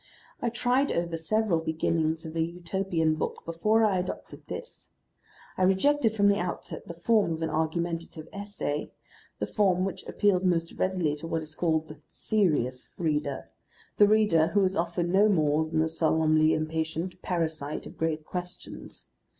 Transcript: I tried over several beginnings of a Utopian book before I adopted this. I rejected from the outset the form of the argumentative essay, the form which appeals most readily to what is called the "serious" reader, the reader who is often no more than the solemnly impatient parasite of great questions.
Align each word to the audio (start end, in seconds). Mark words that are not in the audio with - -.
I 0.41 0.49
tried 0.49 0.91
over 0.91 1.15
several 1.15 1.59
beginnings 1.59 2.25
of 2.25 2.35
a 2.35 2.41
Utopian 2.41 3.13
book 3.13 3.43
before 3.45 3.85
I 3.85 3.99
adopted 3.99 4.41
this. 4.47 4.89
I 5.59 5.61
rejected 5.61 6.15
from 6.15 6.27
the 6.27 6.39
outset 6.39 6.87
the 6.87 6.95
form 6.95 7.33
of 7.33 7.39
the 7.41 7.49
argumentative 7.49 8.27
essay, 8.33 8.89
the 9.37 9.45
form 9.45 9.85
which 9.85 10.03
appeals 10.07 10.43
most 10.43 10.71
readily 10.73 11.15
to 11.17 11.27
what 11.27 11.43
is 11.43 11.53
called 11.53 11.87
the 11.87 11.99
"serious" 12.07 12.89
reader, 12.97 13.51
the 13.97 14.07
reader 14.07 14.47
who 14.47 14.63
is 14.63 14.75
often 14.75 15.11
no 15.11 15.29
more 15.29 15.67
than 15.67 15.77
the 15.81 15.87
solemnly 15.87 16.51
impatient 16.55 17.21
parasite 17.21 17.85
of 17.85 17.99
great 17.99 18.25
questions. 18.25 19.05